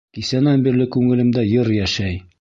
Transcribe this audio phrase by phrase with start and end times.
[0.17, 2.23] Кисәнән бирле күңелемдә йыр йәшәй.